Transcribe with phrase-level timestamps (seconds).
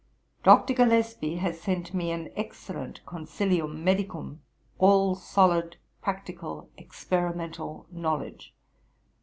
[0.43, 0.73] Dr.
[0.73, 4.39] Gillespie has sent me an excellent consilium medicum,
[4.79, 8.51] all solid practical experimental knowledge.